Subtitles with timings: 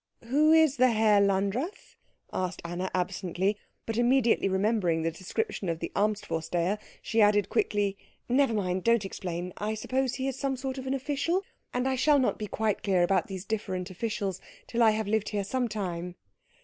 [0.23, 1.95] "Who is the Herr Landrath?"
[2.33, 3.55] asked Anna absently;
[3.85, 9.53] but immediately remembering the description of the Amtsvorsteher she added quickly, "Never mind don't explain.
[9.57, 12.81] I suppose he is some sort of an official, and I shall not be quite
[12.81, 16.15] clear about these different officials till I have lived here some time."